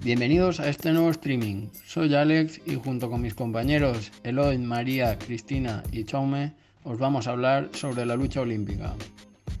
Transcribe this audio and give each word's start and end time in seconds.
Bienvenidos 0.00 0.60
a 0.60 0.68
este 0.68 0.92
nuevo 0.92 1.10
streaming. 1.10 1.70
Soy 1.84 2.14
Alex 2.14 2.60
y 2.64 2.76
junto 2.76 3.10
con 3.10 3.20
mis 3.20 3.34
compañeros 3.34 4.12
Eloy, 4.22 4.56
María, 4.56 5.18
Cristina 5.18 5.82
y 5.90 6.04
Chaume 6.04 6.54
os 6.84 7.00
vamos 7.00 7.26
a 7.26 7.32
hablar 7.32 7.70
sobre 7.72 8.06
la 8.06 8.14
lucha 8.14 8.40
olímpica. 8.40 8.94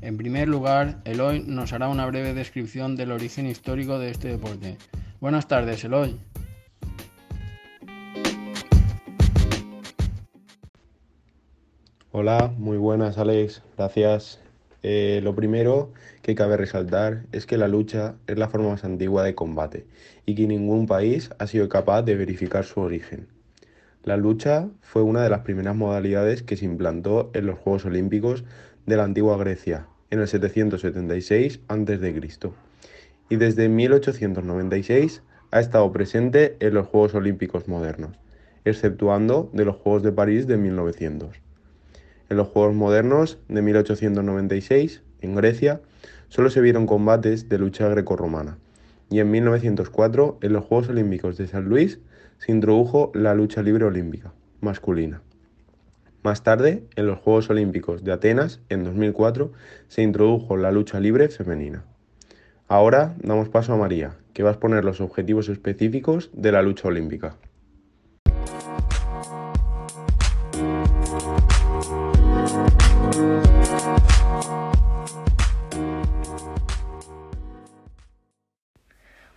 En 0.00 0.16
primer 0.16 0.48
lugar, 0.48 1.02
Eloy 1.04 1.40
nos 1.40 1.72
hará 1.72 1.88
una 1.88 2.06
breve 2.06 2.34
descripción 2.34 2.94
del 2.94 3.10
origen 3.10 3.46
histórico 3.46 3.98
de 3.98 4.10
este 4.10 4.28
deporte. 4.28 4.78
Buenas 5.20 5.48
tardes, 5.48 5.82
Eloy. 5.82 6.16
Hola, 12.12 12.54
muy 12.56 12.78
buenas 12.78 13.18
Alex, 13.18 13.62
gracias. 13.76 14.40
Eh, 14.82 15.20
lo 15.24 15.34
primero 15.34 15.92
que 16.22 16.34
cabe 16.36 16.56
resaltar 16.56 17.24
es 17.32 17.46
que 17.46 17.58
la 17.58 17.66
lucha 17.66 18.14
es 18.28 18.38
la 18.38 18.48
forma 18.48 18.70
más 18.70 18.84
antigua 18.84 19.24
de 19.24 19.34
combate 19.34 19.86
y 20.24 20.34
que 20.36 20.46
ningún 20.46 20.86
país 20.86 21.30
ha 21.38 21.46
sido 21.46 21.68
capaz 21.68 22.02
de 22.02 22.14
verificar 22.14 22.64
su 22.64 22.80
origen. 22.80 23.26
La 24.04 24.16
lucha 24.16 24.68
fue 24.80 25.02
una 25.02 25.22
de 25.22 25.30
las 25.30 25.40
primeras 25.40 25.74
modalidades 25.74 26.42
que 26.42 26.56
se 26.56 26.64
implantó 26.64 27.30
en 27.34 27.46
los 27.46 27.58
Juegos 27.58 27.84
Olímpicos 27.86 28.44
de 28.86 28.96
la 28.96 29.04
antigua 29.04 29.36
Grecia 29.36 29.88
en 30.10 30.20
el 30.20 30.28
776 30.28 31.60
a.C. 31.68 32.30
y 33.28 33.36
desde 33.36 33.68
1896 33.68 35.22
ha 35.50 35.60
estado 35.60 35.90
presente 35.92 36.56
en 36.60 36.74
los 36.74 36.86
Juegos 36.86 37.14
Olímpicos 37.14 37.68
modernos, 37.68 38.16
exceptuando 38.64 39.50
de 39.52 39.64
los 39.64 39.76
Juegos 39.76 40.02
de 40.02 40.12
París 40.12 40.46
de 40.46 40.56
1900. 40.56 41.47
En 42.28 42.36
los 42.36 42.48
Juegos 42.48 42.74
modernos 42.74 43.38
de 43.48 43.62
1896, 43.62 45.02
en 45.20 45.34
Grecia, 45.34 45.80
solo 46.28 46.50
se 46.50 46.60
vieron 46.60 46.86
combates 46.86 47.48
de 47.48 47.58
lucha 47.58 47.88
grecorromana, 47.88 48.58
y 49.10 49.20
en 49.20 49.30
1904, 49.30 50.38
en 50.42 50.52
los 50.52 50.64
Juegos 50.64 50.88
Olímpicos 50.90 51.36
de 51.36 51.46
San 51.46 51.64
Luis, 51.64 52.00
se 52.38 52.52
introdujo 52.52 53.10
la 53.14 53.34
lucha 53.34 53.62
libre 53.62 53.84
olímpica 53.84 54.32
masculina. 54.60 55.22
Más 56.22 56.42
tarde, 56.42 56.84
en 56.96 57.06
los 57.06 57.18
Juegos 57.18 57.48
Olímpicos 57.50 58.04
de 58.04 58.12
Atenas, 58.12 58.60
en 58.68 58.84
2004, 58.84 59.52
se 59.88 60.02
introdujo 60.02 60.56
la 60.56 60.72
lucha 60.72 61.00
libre 61.00 61.28
femenina. 61.28 61.84
Ahora 62.66 63.14
damos 63.22 63.48
paso 63.48 63.72
a 63.72 63.76
María, 63.76 64.16
que 64.32 64.42
va 64.42 64.50
a 64.50 64.52
exponer 64.52 64.84
los 64.84 65.00
objetivos 65.00 65.48
específicos 65.48 66.30
de 66.32 66.52
la 66.52 66.62
lucha 66.62 66.88
olímpica. 66.88 67.36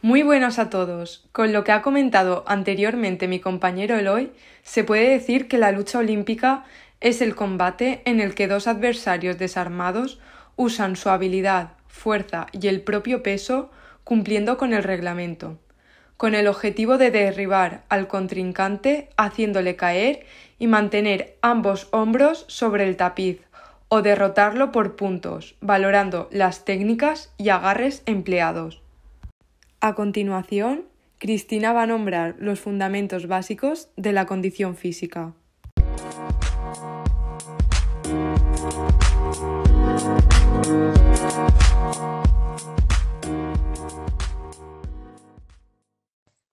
Muy 0.03 0.23
buenas 0.23 0.57
a 0.57 0.71
todos. 0.71 1.27
Con 1.31 1.53
lo 1.53 1.63
que 1.63 1.71
ha 1.71 1.83
comentado 1.83 2.43
anteriormente 2.47 3.27
mi 3.27 3.39
compañero 3.39 3.99
Eloy, 3.99 4.31
se 4.63 4.83
puede 4.83 5.07
decir 5.07 5.47
que 5.47 5.59
la 5.59 5.71
lucha 5.71 5.99
olímpica 5.99 6.63
es 7.01 7.21
el 7.21 7.35
combate 7.35 8.01
en 8.05 8.19
el 8.19 8.33
que 8.33 8.47
dos 8.47 8.65
adversarios 8.65 9.37
desarmados 9.37 10.19
usan 10.55 10.95
su 10.95 11.11
habilidad, 11.11 11.73
fuerza 11.85 12.47
y 12.51 12.67
el 12.67 12.81
propio 12.81 13.21
peso 13.21 13.69
cumpliendo 14.03 14.57
con 14.57 14.73
el 14.73 14.81
reglamento, 14.81 15.59
con 16.17 16.33
el 16.33 16.47
objetivo 16.47 16.97
de 16.97 17.11
derribar 17.11 17.83
al 17.87 18.07
contrincante 18.07 19.09
haciéndole 19.17 19.75
caer 19.75 20.25
y 20.57 20.65
mantener 20.65 21.37
ambos 21.43 21.89
hombros 21.91 22.45
sobre 22.47 22.87
el 22.87 22.97
tapiz 22.97 23.41
o 23.87 24.01
derrotarlo 24.01 24.71
por 24.71 24.95
puntos, 24.95 25.53
valorando 25.61 26.27
las 26.31 26.65
técnicas 26.65 27.31
y 27.37 27.49
agarres 27.49 28.01
empleados. 28.07 28.81
A 29.83 29.95
continuación, 29.95 30.85
Cristina 31.17 31.73
va 31.73 31.81
a 31.81 31.87
nombrar 31.87 32.35
los 32.37 32.59
fundamentos 32.59 33.25
básicos 33.25 33.89
de 33.97 34.11
la 34.11 34.27
condición 34.27 34.75
física. 34.75 35.33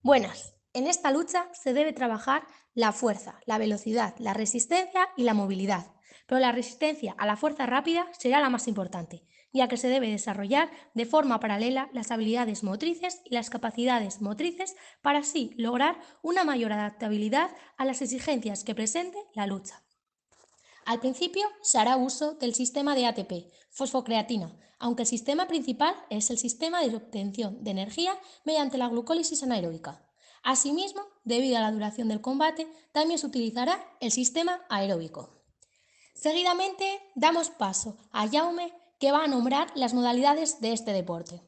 Buenas. 0.01 0.55
En 0.73 0.87
esta 0.87 1.11
lucha 1.11 1.51
se 1.53 1.75
debe 1.75 1.93
trabajar 1.93 2.45
la 2.73 2.93
fuerza, 2.93 3.41
la 3.45 3.59
velocidad, 3.59 4.15
la 4.19 4.33
resistencia 4.33 5.07
y 5.19 5.25
la 5.25 5.35
movilidad, 5.35 5.93
pero 6.27 6.41
la 6.41 6.53
resistencia 6.53 7.15
a 7.19 7.27
la 7.27 7.37
fuerza 7.37 7.67
rápida 7.67 8.07
será 8.19 8.41
la 8.41 8.49
más 8.49 8.69
importante, 8.69 9.27
ya 9.53 9.69
que 9.69 9.77
se 9.77 9.89
debe 9.89 10.11
desarrollar 10.11 10.71
de 10.95 11.07
forma 11.07 11.41
paralela 11.41 11.89
las 11.93 12.11
habilidades 12.11 12.63
motrices 12.63 13.21
y 13.25 13.35
las 13.35 13.51
capacidades 13.51 14.21
motrices 14.21 14.75
para 15.03 15.21
así 15.21 15.53
lograr 15.57 15.99
una 16.23 16.45
mayor 16.45 16.73
adaptabilidad 16.73 17.51
a 17.77 17.85
las 17.85 18.03
exigencias 18.03 18.65
que 18.65 18.75
presente 18.75 19.19
la 19.35 19.47
lucha. 19.47 19.83
Al 20.85 21.01
principio 21.01 21.47
se 21.63 21.79
hará 21.79 21.97
uso 21.97 22.35
del 22.35 22.55
sistema 22.55 22.95
de 22.95 23.07
ATP, 23.07 23.53
fosfocreatina, 23.71 24.57
aunque 24.79 25.03
el 25.03 25.09
sistema 25.09 25.47
principal 25.47 25.95
es 26.09 26.31
el 26.31 26.39
sistema 26.39 26.81
de 26.81 26.95
obtención 26.97 27.63
de 27.63 27.73
energía 27.73 28.19
mediante 28.45 28.79
la 28.79 28.89
glucólisis 28.89 29.43
anaeróbica. 29.43 30.05
Asimismo, 30.43 31.03
debido 31.25 31.59
a 31.59 31.61
la 31.61 31.73
duración 31.73 32.09
del 32.09 32.21
combate, 32.21 32.67
también 32.93 33.19
se 33.19 33.27
utilizará 33.27 33.85
el 34.01 34.13
sistema 34.13 34.63
aeróbico. 34.71 35.43
Seguidamente 36.15 37.01
damos 37.15 37.51
paso 37.51 37.99
a 38.13 38.29
Jaume 38.29 38.73
que 38.99 39.13
va 39.13 39.25
a 39.25 39.29
nombrar 39.29 39.69
las 39.77 39.95
modalidades 39.95 40.61
de 40.61 40.73
este 40.73 40.93
deporte. 40.93 41.41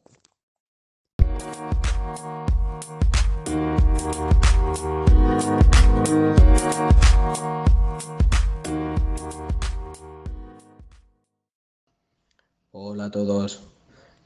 Hola 12.71 13.07
a 13.07 13.11
todos. 13.11 13.63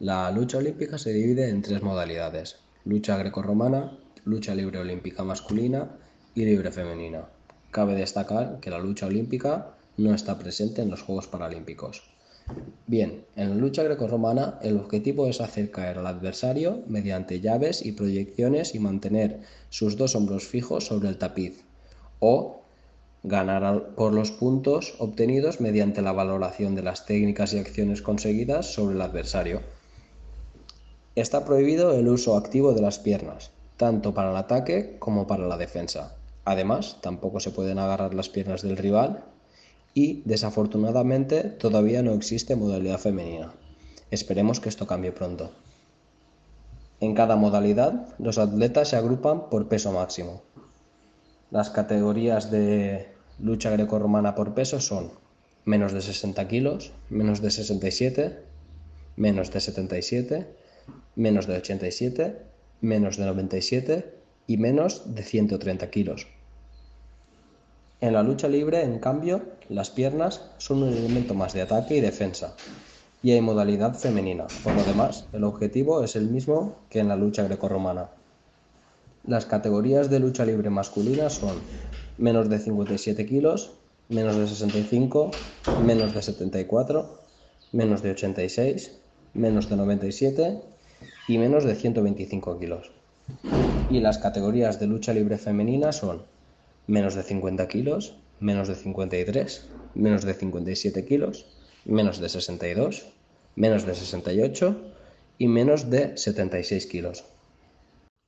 La 0.01 0.31
lucha 0.31 0.59
olímpica 0.59 0.99
se 0.99 1.13
divide 1.13 1.49
en 1.49 1.63
tres 1.63 1.83
modalidades. 1.83 2.57
Lucha 2.85 3.17
grecorromana, 3.17 3.97
lucha 4.25 4.55
libre 4.55 4.79
olímpica 4.81 5.25
masculina 5.25 5.89
y 6.35 6.45
libre 6.45 6.71
femenina. 6.71 7.25
Cabe 7.71 7.95
destacar 7.95 8.61
que 8.61 8.69
la 8.69 8.79
lucha 8.79 9.07
olímpica 9.07 9.77
no 9.97 10.15
está 10.15 10.39
presente 10.39 10.83
en 10.83 10.91
los 10.91 11.03
Juegos 11.03 11.27
Paralímpicos. 11.27 12.14
Bien, 12.87 13.25
en 13.35 13.49
la 13.49 13.55
lucha 13.55 13.83
grecorromana 13.83 14.59
el 14.63 14.77
objetivo 14.77 15.27
es 15.27 15.41
hacer 15.41 15.71
caer 15.71 15.99
al 15.99 16.07
adversario 16.07 16.83
mediante 16.87 17.41
llaves 17.41 17.85
y 17.85 17.93
proyecciones 17.93 18.75
y 18.75 18.79
mantener 18.79 19.41
sus 19.71 19.97
dos 19.97 20.15
hombros 20.15 20.45
fijos 20.45 20.87
sobre 20.87 21.09
el 21.09 21.17
tapiz 21.17 21.65
o 22.19 22.61
ganar 23.23 23.95
por 23.97 24.13
los 24.13 24.31
puntos 24.31 24.95
obtenidos 24.99 25.63
mediante 25.63 26.03
la 26.03 26.13
valoración 26.13 26.75
de 26.75 26.83
las 26.83 27.07
técnicas 27.07 27.55
y 27.55 27.59
acciones 27.59 28.03
conseguidas 28.03 28.75
sobre 28.75 28.97
el 28.97 29.01
adversario. 29.01 29.63
Está 31.15 31.45
prohibido 31.47 31.95
el 31.95 32.07
uso 32.09 32.37
activo 32.37 32.75
de 32.75 32.83
las 32.83 32.99
piernas, 32.99 33.51
tanto 33.79 34.13
para 34.13 34.31
el 34.31 34.37
ataque 34.37 34.97
como 34.99 35.27
para 35.27 35.47
la 35.47 35.57
defensa. 35.57 36.15
Además, 36.45 36.99
tampoco 37.01 37.41
se 37.41 37.51
pueden 37.51 37.79
agarrar 37.79 38.13
las 38.13 38.29
piernas 38.29 38.61
del 38.61 38.77
rival 38.77 39.25
y 39.95 40.23
desafortunadamente 40.25 41.45
todavía 41.45 42.03
no 42.03 42.13
existe 42.13 42.57
modalidad 42.57 42.99
femenina. 42.99 43.55
Esperemos 44.11 44.61
que 44.61 44.69
esto 44.69 44.87
cambie 44.87 45.13
pronto. 45.13 45.53
En 47.01 47.15
cada 47.15 47.37
modalidad, 47.37 48.09
los 48.19 48.39
atletas 48.39 48.89
se 48.89 48.97
agrupan 48.97 49.49
por 49.49 49.69
peso 49.69 49.93
máximo. 49.93 50.43
Las 51.51 51.71
categorías 51.71 52.51
de 52.51 53.09
lucha 53.39 53.71
grecorromana 53.71 54.35
por 54.35 54.55
peso 54.55 54.81
son 54.81 55.13
menos 55.65 55.93
de 55.93 56.01
60 56.01 56.49
kilos, 56.49 56.93
menos 57.11 57.41
de 57.41 57.51
67, 57.51 58.39
menos 59.17 59.51
de 59.53 59.61
77, 59.61 60.47
menos 61.15 61.47
de 61.47 61.57
87, 61.57 62.43
menos 62.81 63.17
de 63.17 63.25
97 63.25 64.15
y 64.47 64.57
menos 64.57 65.15
de 65.15 65.23
130 65.23 65.91
kilos. 65.91 66.27
En 68.01 68.13
la 68.13 68.23
lucha 68.23 68.49
libre, 68.49 68.83
en 68.83 68.99
cambio, 68.99 69.43
las 69.69 69.91
piernas 69.91 70.43
son 70.59 70.83
un 70.83 70.93
elemento 70.93 71.35
más 71.35 71.53
de 71.53 71.63
ataque 71.63 71.97
y 71.97 72.01
defensa, 72.01 72.55
y 73.23 73.33
hay 73.33 73.41
modalidad 73.41 73.95
femenina. 73.95 74.47
Por 74.63 74.75
lo 74.75 74.85
demás, 74.85 75.27
el 75.33 75.45
objetivo 75.45 76.05
es 76.05 76.15
el 76.17 76.29
mismo 76.29 76.77
que 76.91 77.01
en 77.01 77.09
la 77.09 77.17
lucha 77.17 77.43
grecorromana. 77.45 78.11
Las 79.27 79.47
categorías 79.47 80.11
de 80.11 80.21
lucha 80.21 80.45
libre 80.45 80.69
masculina 80.69 81.31
son 81.31 81.59
menos 82.19 82.51
de 82.51 82.59
57 82.59 83.25
kilos, 83.25 83.73
menos 84.11 84.37
de 84.37 84.47
65, 84.47 85.31
menos 85.85 86.15
de 86.15 86.21
74, 86.21 87.21
menos 87.73 88.03
de 88.03 88.11
86, 88.11 88.93
menos 89.33 89.71
de 89.71 89.77
97 89.77 90.61
y 91.29 91.39
menos 91.39 91.65
de 91.65 91.75
125 91.75 92.59
kilos. 92.59 92.91
Y 93.91 94.01
las 94.01 94.19
categorías 94.19 94.79
de 94.79 94.87
lucha 94.87 95.15
libre 95.15 95.39
femenina 95.39 95.93
son 95.93 96.23
menos 96.87 97.15
de 97.15 97.23
50 97.23 97.67
kilos, 97.69 98.17
menos 98.41 98.69
de 98.69 98.75
53, 98.75 99.69
menos 99.95 100.25
de 100.25 100.35
57 100.35 101.05
kilos, 101.05 101.47
menos 101.85 102.21
de 102.21 102.29
62, 102.29 103.07
menos 103.57 103.87
de 103.87 103.95
68 103.95 104.77
y 105.39 105.49
menos 105.49 105.91
de 105.91 106.17
76 106.17 106.87
kilos. 106.87 107.25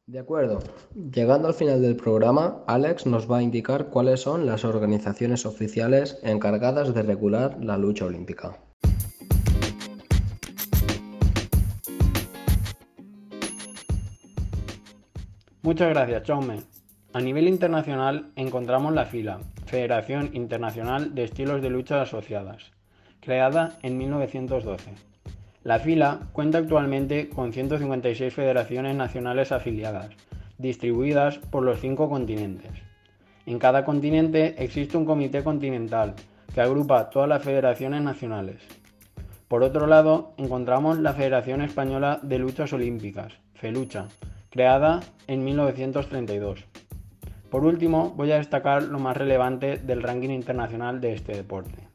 De 0.08 0.20
acuerdo. 0.20 0.60
Llegando 0.94 1.48
al 1.48 1.54
final 1.54 1.82
del 1.82 1.96
programa, 1.96 2.62
Alex 2.68 3.06
nos 3.06 3.28
va 3.30 3.38
a 3.38 3.42
indicar 3.42 3.86
cuáles 3.86 4.20
son 4.20 4.46
las 4.46 4.64
organizaciones 4.64 5.44
oficiales 5.46 6.20
encargadas 6.22 6.94
de 6.94 7.02
regular 7.02 7.58
la 7.60 7.76
lucha 7.76 8.04
olímpica. 8.04 8.56
Muchas 15.62 15.88
gracias, 15.88 16.22
Chaume. 16.22 16.60
A 17.12 17.20
nivel 17.20 17.48
internacional 17.48 18.30
encontramos 18.36 18.94
la 18.94 19.06
FILA, 19.06 19.40
Federación 19.66 20.30
Internacional 20.32 21.14
de 21.14 21.24
Estilos 21.24 21.60
de 21.60 21.70
Lucha 21.70 22.00
Asociadas, 22.00 22.70
creada 23.20 23.78
en 23.82 23.98
1912. 23.98 24.92
La 25.64 25.80
FILA 25.80 26.20
cuenta 26.32 26.58
actualmente 26.58 27.28
con 27.28 27.52
156 27.52 28.32
federaciones 28.32 28.94
nacionales 28.94 29.50
afiliadas, 29.50 30.10
distribuidas 30.58 31.38
por 31.38 31.64
los 31.64 31.80
cinco 31.80 32.08
continentes. 32.08 32.70
En 33.44 33.58
cada 33.58 33.84
continente 33.84 34.54
existe 34.62 34.96
un 34.96 35.04
comité 35.04 35.42
continental 35.42 36.14
que 36.54 36.60
agrupa 36.60 37.10
todas 37.10 37.28
las 37.28 37.42
federaciones 37.42 38.02
nacionales. 38.02 38.62
Por 39.48 39.64
otro 39.64 39.88
lado, 39.88 40.32
encontramos 40.36 40.98
la 40.98 41.12
Federación 41.12 41.60
Española 41.62 42.20
de 42.22 42.38
Luchas 42.38 42.72
Olímpicas, 42.72 43.32
FELUCHA, 43.54 44.06
creada 44.50 45.00
en 45.26 45.44
1932. 45.44 46.64
Por 47.56 47.64
último, 47.64 48.12
voy 48.14 48.30
a 48.32 48.36
destacar 48.36 48.82
lo 48.82 48.98
más 48.98 49.16
relevante 49.16 49.78
del 49.78 50.02
ranking 50.02 50.28
internacional 50.28 51.00
de 51.00 51.14
este 51.14 51.32
deporte. 51.32 51.88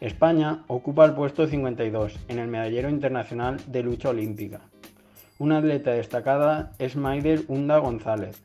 España 0.00 0.64
ocupa 0.66 1.04
el 1.04 1.14
puesto 1.14 1.46
52 1.46 2.18
en 2.26 2.40
el 2.40 2.48
medallero 2.48 2.88
internacional 2.88 3.60
de 3.68 3.84
lucha 3.84 4.08
olímpica. 4.08 4.62
Una 5.38 5.58
atleta 5.58 5.92
destacada 5.92 6.72
es 6.80 6.96
Maider 6.96 7.42
Hunda 7.46 7.78
González, 7.78 8.42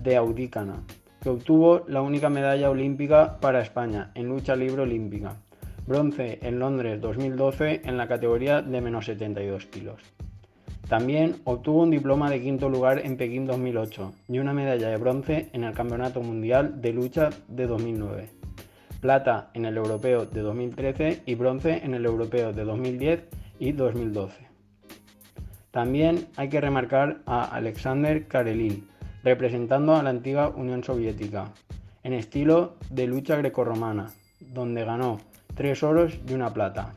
de 0.00 0.14
Audícana, 0.14 0.84
que 1.20 1.30
obtuvo 1.30 1.82
la 1.88 2.02
única 2.02 2.30
medalla 2.30 2.70
olímpica 2.70 3.40
para 3.40 3.60
España 3.60 4.12
en 4.14 4.28
lucha 4.28 4.54
libre 4.54 4.82
olímpica, 4.82 5.34
bronce 5.88 6.38
en 6.42 6.60
Londres 6.60 7.00
2012 7.00 7.82
en 7.84 7.96
la 7.96 8.06
categoría 8.06 8.62
de 8.62 8.80
menos 8.80 9.06
72 9.06 9.66
kilos. 9.66 10.00
También 10.88 11.36
obtuvo 11.44 11.82
un 11.82 11.90
diploma 11.90 12.28
de 12.28 12.42
quinto 12.42 12.68
lugar 12.68 13.00
en 13.04 13.16
Pekín 13.16 13.46
2008 13.46 14.12
y 14.28 14.38
una 14.38 14.52
medalla 14.52 14.88
de 14.88 14.96
bronce 14.98 15.48
en 15.54 15.64
el 15.64 15.72
Campeonato 15.72 16.20
Mundial 16.20 16.82
de 16.82 16.92
Lucha 16.92 17.30
de 17.48 17.66
2009, 17.66 18.28
plata 19.00 19.50
en 19.54 19.64
el 19.64 19.78
Europeo 19.78 20.26
de 20.26 20.42
2013 20.42 21.22
y 21.24 21.34
bronce 21.36 21.80
en 21.84 21.94
el 21.94 22.04
Europeo 22.04 22.52
de 22.52 22.64
2010 22.64 23.24
y 23.58 23.72
2012. 23.72 24.46
También 25.70 26.28
hay 26.36 26.50
que 26.50 26.60
remarcar 26.60 27.22
a 27.24 27.44
Alexander 27.44 28.28
Karelin, 28.28 28.86
representando 29.24 29.96
a 29.96 30.02
la 30.02 30.10
antigua 30.10 30.50
Unión 30.50 30.84
Soviética, 30.84 31.50
en 32.02 32.12
estilo 32.12 32.74
de 32.90 33.06
lucha 33.06 33.36
grecorromana, 33.36 34.12
donde 34.38 34.84
ganó 34.84 35.18
tres 35.54 35.82
oros 35.82 36.20
y 36.28 36.34
una 36.34 36.52
plata. 36.52 36.94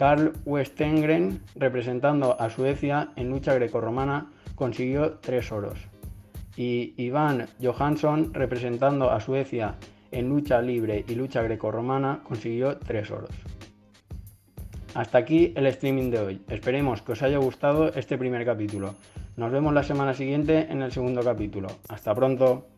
Carl 0.00 0.32
Westengren, 0.46 1.42
representando 1.56 2.40
a 2.40 2.48
Suecia 2.48 3.10
en 3.16 3.28
lucha 3.28 3.52
grecorromana, 3.52 4.32
consiguió 4.54 5.18
tres 5.20 5.52
oros. 5.52 5.78
Y 6.56 6.94
Iván 6.96 7.48
Johansson, 7.62 8.32
representando 8.32 9.10
a 9.10 9.20
Suecia 9.20 9.74
en 10.10 10.30
lucha 10.30 10.62
libre 10.62 11.04
y 11.06 11.16
lucha 11.16 11.42
grecorromana, 11.42 12.20
consiguió 12.24 12.78
tres 12.78 13.10
oros. 13.10 13.28
Hasta 14.94 15.18
aquí 15.18 15.52
el 15.54 15.66
streaming 15.66 16.10
de 16.10 16.18
hoy. 16.18 16.42
Esperemos 16.48 17.02
que 17.02 17.12
os 17.12 17.22
haya 17.22 17.36
gustado 17.36 17.92
este 17.92 18.16
primer 18.16 18.46
capítulo. 18.46 18.94
Nos 19.36 19.52
vemos 19.52 19.74
la 19.74 19.82
semana 19.82 20.14
siguiente 20.14 20.66
en 20.70 20.80
el 20.80 20.92
segundo 20.92 21.22
capítulo. 21.22 21.68
Hasta 21.90 22.14
pronto. 22.14 22.68